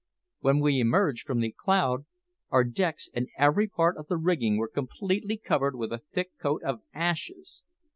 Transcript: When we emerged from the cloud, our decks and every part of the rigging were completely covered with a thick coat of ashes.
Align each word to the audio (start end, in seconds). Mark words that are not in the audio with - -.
When 0.39 0.61
we 0.61 0.79
emerged 0.79 1.27
from 1.27 1.41
the 1.41 1.51
cloud, 1.55 2.05
our 2.49 2.63
decks 2.63 3.07
and 3.13 3.27
every 3.37 3.67
part 3.67 3.97
of 3.97 4.07
the 4.07 4.17
rigging 4.17 4.57
were 4.57 4.67
completely 4.67 5.37
covered 5.37 5.75
with 5.75 5.93
a 5.93 6.01
thick 6.11 6.39
coat 6.39 6.63
of 6.63 6.81
ashes. 6.91 7.63